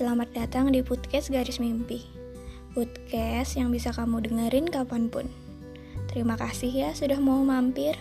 Selamat 0.00 0.32
datang 0.32 0.72
di 0.72 0.80
podcast 0.80 1.28
Garis 1.28 1.60
Mimpi. 1.60 2.00
Podcast 2.72 3.60
yang 3.60 3.68
bisa 3.68 3.92
kamu 3.92 4.24
dengerin 4.24 4.64
kapan 4.72 5.12
pun. 5.12 5.28
Terima 6.08 6.40
kasih 6.40 6.72
ya 6.72 6.90
sudah 6.96 7.20
mau 7.20 7.44
mampir. 7.44 8.00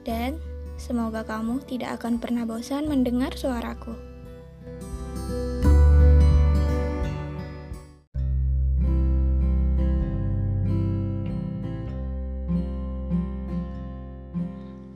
Dan 0.00 0.40
semoga 0.80 1.28
kamu 1.28 1.60
tidak 1.68 2.00
akan 2.00 2.24
pernah 2.24 2.48
bosan 2.48 2.88
mendengar 2.88 3.36
suaraku. 3.36 3.92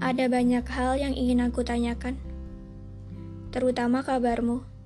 Ada 0.00 0.25
banyak 0.32 0.64
hal 0.64 0.96
yang 0.96 1.12
ingin 1.12 1.45
aku 1.45 1.61
tanyakan 1.61 2.16
Terutama 3.52 4.01
kabarmu 4.01 4.80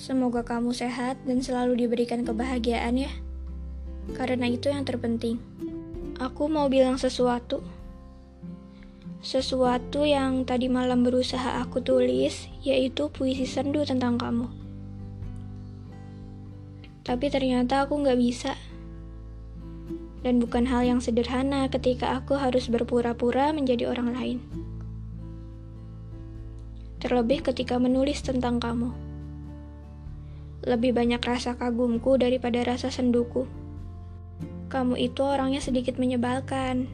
Semoga 0.00 0.40
kamu 0.40 0.72
sehat 0.72 1.20
dan 1.28 1.44
selalu 1.44 1.84
diberikan 1.84 2.24
kebahagiaan 2.24 3.04
ya. 3.04 3.12
Karena 4.16 4.48
itu 4.48 4.72
yang 4.72 4.88
terpenting. 4.88 5.36
Aku 6.16 6.48
mau 6.48 6.72
bilang 6.72 6.96
sesuatu. 6.96 7.60
Sesuatu 9.20 10.08
yang 10.08 10.48
tadi 10.48 10.72
malam 10.72 11.04
berusaha 11.04 11.60
aku 11.60 11.84
tulis, 11.84 12.48
yaitu 12.64 13.12
puisi 13.12 13.44
sendu 13.44 13.84
tentang 13.84 14.16
kamu. 14.16 14.48
Tapi 17.04 17.28
ternyata 17.28 17.84
aku 17.84 18.00
nggak 18.00 18.16
bisa. 18.16 18.56
Dan 20.24 20.40
bukan 20.40 20.64
hal 20.64 20.80
yang 20.88 21.04
sederhana 21.04 21.68
ketika 21.68 22.16
aku 22.16 22.40
harus 22.40 22.72
berpura-pura 22.72 23.52
menjadi 23.52 23.92
orang 23.92 24.16
lain. 24.16 24.38
Terlebih 27.04 27.44
ketika 27.52 27.76
menulis 27.76 28.24
tentang 28.24 28.56
kamu. 28.56 29.09
Lebih 30.60 30.92
banyak 30.92 31.22
rasa 31.24 31.56
kagumku 31.56 32.20
daripada 32.20 32.60
rasa 32.60 32.92
senduku. 32.92 33.48
Kamu 34.68 34.94
itu 35.00 35.24
orangnya 35.24 35.58
sedikit 35.58 35.96
menyebalkan, 35.96 36.86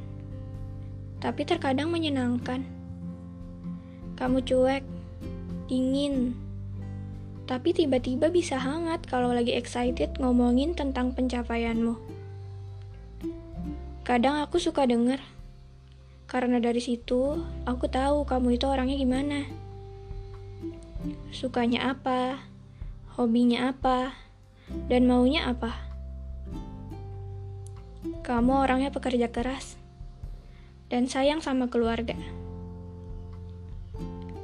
tapi 1.21 1.43
terkadang 1.45 1.93
menyenangkan. 1.93 2.65
Kamu 4.17 4.41
cuek, 4.47 4.81
dingin, 5.69 6.33
tapi 7.47 7.71
tiba-tiba 7.71 8.27
bisa 8.27 8.59
hangat 8.59 9.07
kalau 9.07 9.31
lagi 9.31 9.55
excited 9.55 10.19
ngomongin 10.19 10.75
tentang 10.75 11.15
pencapaianmu. 11.15 11.95
Kadang 14.03 14.43
aku 14.43 14.59
suka 14.59 14.83
denger, 14.83 15.23
karena 16.27 16.59
dari 16.59 16.83
situ 16.83 17.39
aku 17.63 17.87
tahu 17.87 18.27
kamu 18.27 18.59
itu 18.59 18.67
orangnya 18.67 18.99
gimana. 18.99 19.47
Sukanya 21.31 21.95
apa? 21.95 22.41
Hobinya 23.17 23.73
apa, 23.73 24.13
dan 24.93 25.09
maunya 25.09 25.49
apa. 25.49 25.73
Kamu 28.21 28.61
orangnya 28.61 28.93
pekerja 28.93 29.33
keras 29.33 29.81
dan 30.93 31.09
sayang 31.09 31.41
sama 31.41 31.73
keluarga. 31.73 32.13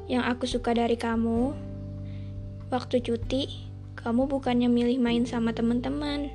Yang 0.09 0.25
aku 0.25 0.45
suka 0.49 0.73
dari 0.73 0.97
kamu, 0.97 1.53
waktu 2.73 3.05
cuti, 3.05 3.69
kamu 4.01 4.25
bukannya 4.25 4.73
milih 4.73 4.97
main 5.05 5.29
sama 5.29 5.53
teman-teman, 5.53 6.33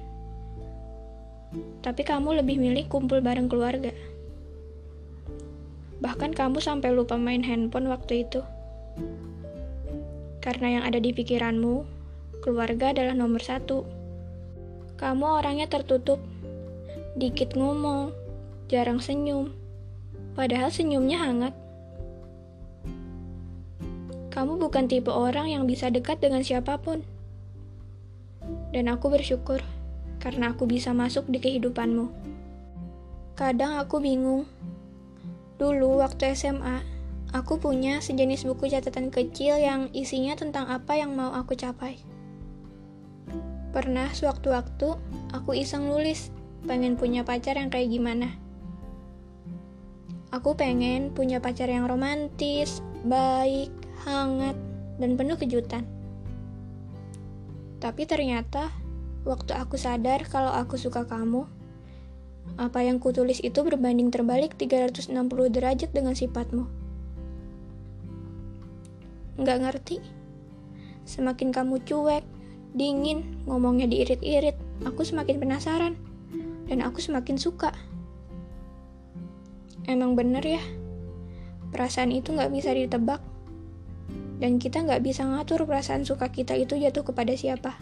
tapi 1.82 2.06
kamu 2.06 2.46
lebih 2.46 2.62
milih 2.62 2.86
kumpul 2.86 3.18
bareng 3.18 3.50
keluarga. 3.50 3.90
Bahkan 6.06 6.38
kamu 6.38 6.62
sampai 6.62 6.94
lupa 6.94 7.18
main 7.18 7.42
handphone 7.42 7.90
waktu 7.90 8.30
itu. 8.30 8.46
Karena 10.38 10.78
yang 10.78 10.84
ada 10.86 11.02
di 11.02 11.10
pikiranmu 11.18 11.97
keluarga 12.42 12.96
adalah 12.96 13.14
nomor 13.14 13.42
satu. 13.42 13.88
Kamu 14.98 15.26
orangnya 15.42 15.70
tertutup, 15.70 16.18
dikit 17.18 17.54
ngomong, 17.54 18.14
jarang 18.70 18.98
senyum, 18.98 19.54
padahal 20.34 20.74
senyumnya 20.74 21.22
hangat. 21.22 21.54
Kamu 24.34 24.62
bukan 24.62 24.86
tipe 24.86 25.10
orang 25.10 25.50
yang 25.50 25.66
bisa 25.66 25.90
dekat 25.90 26.22
dengan 26.22 26.46
siapa 26.46 26.78
pun. 26.78 27.02
Dan 28.70 28.86
aku 28.86 29.10
bersyukur 29.10 29.66
karena 30.22 30.54
aku 30.54 30.70
bisa 30.70 30.94
masuk 30.94 31.26
di 31.26 31.42
kehidupanmu. 31.42 32.10
Kadang 33.34 33.82
aku 33.82 34.02
bingung. 34.02 34.46
Dulu 35.58 36.02
waktu 36.02 36.38
SMA, 36.38 36.86
aku 37.34 37.58
punya 37.58 37.98
sejenis 37.98 38.46
buku 38.46 38.70
catatan 38.70 39.10
kecil 39.10 39.58
yang 39.58 39.90
isinya 39.94 40.38
tentang 40.38 40.70
apa 40.70 40.98
yang 40.98 41.18
mau 41.18 41.34
aku 41.34 41.58
capai. 41.58 42.17
Pernah 43.76 44.10
sewaktu-waktu 44.16 44.98
aku 45.36 45.52
iseng 45.54 45.88
nulis, 45.88 46.34
pengen 46.66 46.98
punya 46.98 47.22
pacar 47.22 47.60
yang 47.60 47.70
kayak 47.70 47.94
gimana. 47.94 48.34
Aku 50.34 50.60
pengen 50.60 51.16
punya 51.16 51.40
pacar 51.40 51.72
yang 51.72 51.88
romantis, 51.88 52.84
baik, 53.08 53.72
hangat, 54.04 54.58
dan 55.00 55.16
penuh 55.16 55.40
kejutan. 55.40 55.88
Tapi 57.78 58.04
ternyata, 58.10 58.74
waktu 59.24 59.54
aku 59.56 59.80
sadar 59.80 60.26
kalau 60.28 60.52
aku 60.52 60.76
suka 60.76 61.06
kamu, 61.06 61.46
apa 62.58 62.80
yang 62.82 62.98
kutulis 62.98 63.44
itu 63.44 63.60
berbanding 63.62 64.10
terbalik 64.10 64.56
360 64.56 65.14
derajat 65.52 65.92
dengan 65.92 66.16
sifatmu. 66.16 66.66
Nggak 69.38 69.58
ngerti. 69.62 69.98
Semakin 71.08 71.56
kamu 71.56 71.84
cuek, 71.88 72.26
dingin, 72.78 73.44
ngomongnya 73.50 73.90
diirit-irit. 73.90 74.56
Aku 74.86 75.02
semakin 75.02 75.42
penasaran, 75.42 75.94
dan 76.70 76.86
aku 76.86 77.02
semakin 77.02 77.36
suka. 77.42 77.74
Emang 79.90 80.14
bener 80.14 80.46
ya, 80.46 80.62
perasaan 81.74 82.14
itu 82.14 82.32
nggak 82.32 82.54
bisa 82.54 82.72
ditebak, 82.78 83.20
dan 84.38 84.62
kita 84.62 84.86
nggak 84.86 85.02
bisa 85.02 85.26
ngatur 85.26 85.66
perasaan 85.66 86.06
suka 86.06 86.30
kita 86.30 86.54
itu 86.54 86.78
jatuh 86.78 87.02
kepada 87.02 87.34
siapa. 87.34 87.74